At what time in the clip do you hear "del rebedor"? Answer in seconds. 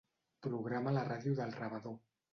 1.41-1.99